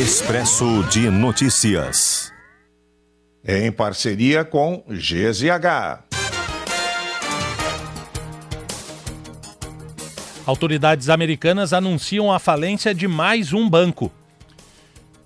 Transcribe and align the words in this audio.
Expresso 0.00 0.84
de 0.84 1.10
Notícias. 1.10 2.32
Em 3.44 3.72
parceria 3.72 4.44
com 4.44 4.84
GZH. 4.88 6.04
Autoridades 10.46 11.08
americanas 11.08 11.72
anunciam 11.72 12.32
a 12.32 12.38
falência 12.38 12.94
de 12.94 13.08
mais 13.08 13.52
um 13.52 13.68
banco. 13.68 14.12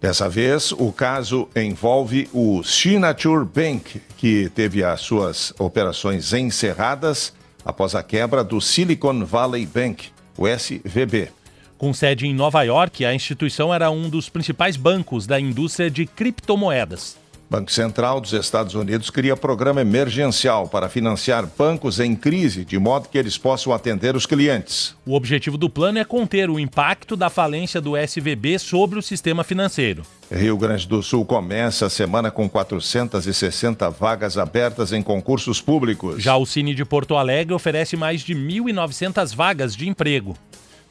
Dessa 0.00 0.28
vez, 0.28 0.70
o 0.70 0.92
caso 0.92 1.48
envolve 1.56 2.30
o 2.32 2.62
Signature 2.62 3.44
Bank, 3.44 4.00
que 4.16 4.50
teve 4.50 4.84
as 4.84 5.00
suas 5.00 5.52
operações 5.58 6.32
encerradas 6.32 7.32
após 7.64 7.96
a 7.96 8.04
quebra 8.04 8.44
do 8.44 8.60
Silicon 8.60 9.24
Valley 9.24 9.66
Bank, 9.66 10.10
o 10.38 10.46
SVB. 10.46 11.39
Com 11.80 11.94
sede 11.94 12.26
em 12.26 12.34
Nova 12.34 12.62
York, 12.62 13.06
a 13.06 13.14
instituição 13.14 13.72
era 13.72 13.90
um 13.90 14.10
dos 14.10 14.28
principais 14.28 14.76
bancos 14.76 15.26
da 15.26 15.40
indústria 15.40 15.90
de 15.90 16.04
criptomoedas. 16.04 17.16
Banco 17.48 17.72
Central 17.72 18.20
dos 18.20 18.34
Estados 18.34 18.74
Unidos 18.74 19.08
cria 19.08 19.34
programa 19.34 19.80
emergencial 19.80 20.68
para 20.68 20.90
financiar 20.90 21.48
bancos 21.56 21.98
em 21.98 22.14
crise, 22.14 22.66
de 22.66 22.78
modo 22.78 23.08
que 23.08 23.16
eles 23.16 23.38
possam 23.38 23.72
atender 23.72 24.14
os 24.14 24.26
clientes. 24.26 24.94
O 25.06 25.14
objetivo 25.14 25.56
do 25.56 25.70
plano 25.70 25.98
é 25.98 26.04
conter 26.04 26.50
o 26.50 26.60
impacto 26.60 27.16
da 27.16 27.30
falência 27.30 27.80
do 27.80 27.96
SVB 27.96 28.58
sobre 28.58 28.98
o 28.98 29.02
sistema 29.02 29.42
financeiro. 29.42 30.02
Rio 30.30 30.58
Grande 30.58 30.86
do 30.86 31.02
Sul 31.02 31.24
começa 31.24 31.86
a 31.86 31.90
semana 31.90 32.30
com 32.30 32.46
460 32.46 33.88
vagas 33.88 34.36
abertas 34.36 34.92
em 34.92 35.00
concursos 35.00 35.62
públicos. 35.62 36.22
Já 36.22 36.36
o 36.36 36.44
Cine 36.44 36.74
de 36.74 36.84
Porto 36.84 37.16
Alegre 37.16 37.54
oferece 37.54 37.96
mais 37.96 38.20
de 38.20 38.34
1.900 38.34 39.34
vagas 39.34 39.74
de 39.74 39.88
emprego. 39.88 40.36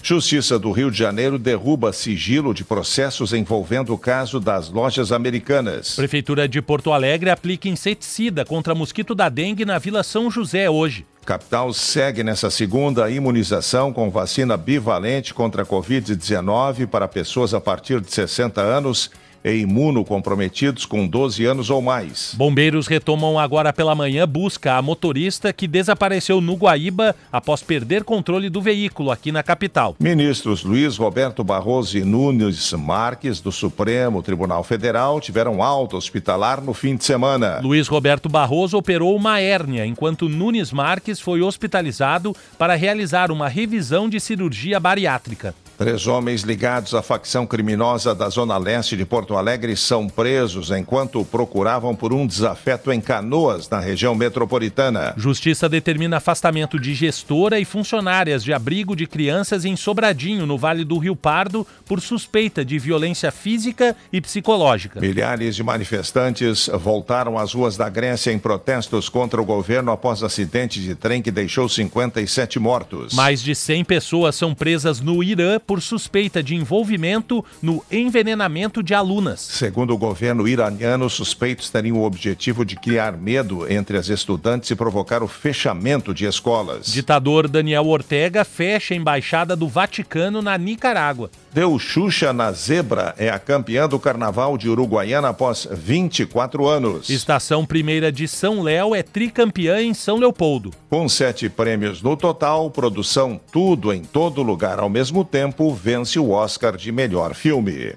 Justiça 0.01 0.57
do 0.57 0.71
Rio 0.71 0.89
de 0.89 0.97
Janeiro 0.97 1.37
derruba 1.37 1.91
sigilo 1.91 2.53
de 2.53 2.63
processos 2.63 3.33
envolvendo 3.33 3.93
o 3.93 3.97
caso 3.97 4.39
das 4.39 4.69
lojas 4.69 5.11
americanas. 5.11 5.95
Prefeitura 5.95 6.47
de 6.47 6.61
Porto 6.61 6.93
Alegre 6.93 7.29
aplica 7.29 7.67
inseticida 7.67 8.45
contra 8.45 8.73
mosquito 8.73 9.13
da 9.13 9.27
dengue 9.27 9.65
na 9.65 9.77
Vila 9.77 10.01
São 10.01 10.31
José 10.31 10.69
hoje. 10.69 11.05
Capital 11.25 11.71
segue 11.73 12.23
nessa 12.23 12.49
segunda 12.49 13.09
imunização 13.11 13.93
com 13.93 14.09
vacina 14.09 14.57
bivalente 14.57 15.33
contra 15.33 15.61
a 15.61 15.65
Covid-19 15.65 16.87
para 16.87 17.07
pessoas 17.07 17.53
a 17.53 17.61
partir 17.61 18.01
de 18.01 18.11
60 18.11 18.61
anos 18.61 19.11
e 19.43 19.51
imunocomprometidos 19.59 20.85
com 20.85 21.07
12 21.07 21.45
anos 21.45 21.69
ou 21.69 21.81
mais. 21.81 22.33
Bombeiros 22.35 22.87
retomam 22.87 23.39
agora 23.39 23.71
pela 23.71 23.95
manhã 23.95 24.27
busca 24.27 24.75
a 24.75 24.81
motorista 24.81 25.53
que 25.53 25.67
desapareceu 25.67 26.41
no 26.41 26.55
Guaíba 26.55 27.15
após 27.31 27.61
perder 27.61 28.03
controle 28.03 28.49
do 28.49 28.61
veículo 28.61 29.11
aqui 29.11 29.31
na 29.31 29.43
capital. 29.43 29.95
Ministros 29.99 30.63
Luiz 30.63 30.97
Roberto 30.97 31.43
Barroso 31.43 31.97
e 31.97 32.03
Nunes 32.03 32.73
Marques, 32.73 33.39
do 33.39 33.51
Supremo 33.51 34.21
Tribunal 34.21 34.63
Federal, 34.63 35.19
tiveram 35.19 35.61
alta 35.63 35.95
hospitalar 35.95 36.61
no 36.61 36.73
fim 36.73 36.95
de 36.95 37.05
semana. 37.05 37.59
Luiz 37.61 37.87
Roberto 37.87 38.29
Barroso 38.29 38.77
operou 38.77 39.15
uma 39.15 39.39
hérnia, 39.39 39.85
enquanto 39.85 40.29
Nunes 40.29 40.71
Marques 40.71 41.19
foi 41.19 41.41
hospitalizado 41.41 42.35
para 42.57 42.75
realizar 42.75 43.31
uma 43.31 43.47
revisão 43.47 44.09
de 44.09 44.19
cirurgia 44.19 44.79
bariátrica. 44.79 45.53
Três 45.79 46.07
homens 46.07 46.41
ligados 46.41 46.93
à 46.93 47.01
facção 47.01 47.47
criminosa 47.47 48.13
da 48.13 48.27
Zona 48.27 48.57
Leste 48.57 48.97
de 48.97 49.05
Porto 49.05 49.37
Alegre 49.37 49.77
são 49.77 50.09
presos 50.09 50.71
enquanto 50.71 51.23
procuravam 51.23 51.95
por 51.95 52.11
um 52.11 52.27
desafeto 52.27 52.91
em 52.91 52.99
Canoas, 52.99 53.69
na 53.69 53.79
região 53.79 54.13
metropolitana. 54.13 55.13
Justiça 55.15 55.69
determina 55.69 56.17
afastamento 56.17 56.77
de 56.77 56.93
gestora 56.93 57.61
e 57.61 57.63
funcionárias 57.63 58.43
de 58.43 58.51
abrigo 58.51 58.93
de 58.93 59.07
crianças 59.07 59.63
em 59.63 59.77
Sobradinho, 59.77 60.45
no 60.45 60.57
Vale 60.57 60.83
do 60.83 60.97
Rio 60.97 61.15
Pardo, 61.15 61.65
por 61.85 62.01
suspeita 62.01 62.65
de 62.65 62.77
violência 62.77 63.31
física 63.31 63.95
e 64.11 64.19
psicológica. 64.19 64.99
Milhares 64.99 65.55
de 65.55 65.63
manifestantes 65.63 66.69
voltaram 66.73 67.37
às 67.37 67.53
ruas 67.53 67.77
da 67.77 67.87
Grécia 67.87 68.33
em 68.33 68.37
protestos 68.37 69.07
contra 69.07 69.41
o 69.41 69.45
governo 69.45 69.93
após 69.93 70.23
acidente 70.23 70.81
de 70.81 70.93
trem 70.93 71.21
que 71.21 71.31
deixou 71.31 71.69
57 71.69 72.59
mortos. 72.59 73.13
Mais 73.13 73.41
de 73.41 73.55
100 73.55 73.85
pessoas 73.85 74.35
são 74.35 74.53
presas 74.53 74.99
no 74.99 75.23
Irã 75.23 75.57
por 75.69 75.83
suspeita 75.83 76.41
de 76.41 76.55
envolvimento 76.55 77.45
no 77.61 77.85
envenenamento 77.91 78.81
de 78.81 78.95
alunas. 78.95 79.39
Segundo 79.39 79.93
o 79.93 79.97
governo 79.99 80.47
iraniano, 80.47 81.05
os 81.05 81.13
suspeitos 81.13 81.69
teriam 81.69 81.97
o 81.97 82.05
objetivo 82.05 82.65
de 82.65 82.75
criar 82.75 83.15
medo 83.15 83.71
entre 83.71 83.95
as 83.95 84.09
estudantes 84.09 84.71
e 84.71 84.75
provocar 84.75 85.21
o 85.21 85.27
fechamento 85.27 86.11
de 86.11 86.25
escolas. 86.25 86.87
Ditador 86.87 87.47
Daniel 87.47 87.85
Ortega 87.85 88.43
fecha 88.43 88.95
a 88.95 88.97
embaixada 88.97 89.55
do 89.55 89.67
Vaticano 89.67 90.41
na 90.41 90.57
Nicarágua. 90.57 91.29
Deu 91.51 91.79
Xuxa 91.79 92.31
na 92.31 92.51
Zebra 92.51 93.15
é 93.17 93.29
a 93.29 93.39
campeã 93.39 93.87
do 93.87 93.97
Carnaval 93.97 94.57
de 94.57 94.69
Uruguaiana 94.69 95.29
após 95.29 95.67
24 95.71 96.67
anos. 96.67 97.09
Estação 97.09 97.65
Primeira 97.65 98.11
de 98.11 98.27
São 98.27 98.61
Léo 98.61 98.93
é 98.93 99.01
tricampeã 99.01 99.81
em 99.81 99.93
São 99.93 100.17
Leopoldo. 100.17 100.71
Com 100.89 101.09
sete 101.09 101.49
prêmios 101.49 102.03
no 102.03 102.15
total, 102.15 102.69
produção 102.69 103.39
Tudo 103.51 103.91
em 103.91 104.01
Todo 104.03 104.43
Lugar 104.43 104.79
ao 104.79 104.89
mesmo 104.89 105.25
tempo 105.25 105.73
vence 105.73 106.19
o 106.19 106.29
Oscar 106.29 106.77
de 106.77 106.91
melhor 106.91 107.33
filme. 107.33 107.95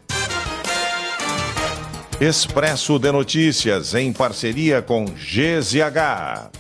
Expresso 2.19 2.99
de 2.99 3.11
Notícias 3.11 3.95
em 3.95 4.13
parceria 4.13 4.81
com 4.81 5.05
GZH. 5.05 6.53